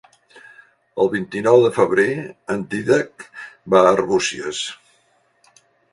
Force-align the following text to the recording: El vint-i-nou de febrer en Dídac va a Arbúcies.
El 1.03 1.09
vint-i-nou 1.15 1.61
de 1.65 1.69
febrer 1.75 2.07
en 2.55 2.65
Dídac 2.73 3.27
va 3.75 3.83
a 3.85 3.93
Arbúcies. 3.93 4.67